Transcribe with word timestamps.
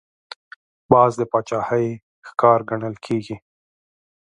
باز 0.91 1.11
د 1.17 1.21
باچاهۍ 1.31 1.87
ښکار 2.27 2.59
ګڼل 2.69 2.95
کېږي 3.05 3.35